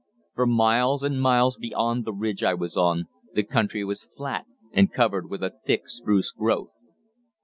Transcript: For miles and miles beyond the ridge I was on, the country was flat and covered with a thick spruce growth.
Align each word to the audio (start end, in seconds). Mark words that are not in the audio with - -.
For 0.33 0.47
miles 0.47 1.03
and 1.03 1.21
miles 1.21 1.57
beyond 1.57 2.05
the 2.05 2.11
ridge 2.11 2.43
I 2.43 2.55
was 2.55 2.75
on, 2.75 3.05
the 3.35 3.43
country 3.43 3.83
was 3.83 4.03
flat 4.03 4.47
and 4.73 4.91
covered 4.91 5.29
with 5.29 5.43
a 5.43 5.53
thick 5.63 5.87
spruce 5.87 6.31
growth. 6.31 6.71